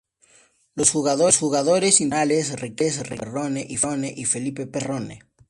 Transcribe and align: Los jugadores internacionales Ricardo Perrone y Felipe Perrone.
Los 0.73 0.89
jugadores 0.89 1.37
internacionales 2.01 2.59
Ricardo 2.59 3.03
Perrone 3.07 3.67
y 3.69 4.25
Felipe 4.25 4.65
Perrone. 4.65 5.21